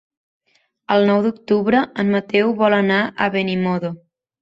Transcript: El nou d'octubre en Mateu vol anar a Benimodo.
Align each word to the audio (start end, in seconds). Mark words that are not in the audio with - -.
El 0.95 1.05
nou 1.09 1.21
d'octubre 1.27 1.83
en 2.05 2.11
Mateu 2.17 2.57
vol 2.65 2.79
anar 2.81 3.01
a 3.27 3.33
Benimodo. 3.39 3.97